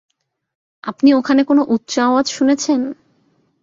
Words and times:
আপনি 0.83 1.09
ওখানে 1.13 1.41
কোন 1.43 1.59
উচ্চ 1.67 1.93
আওয়াজ 1.99 2.25
শুনেছেন? 2.29 2.81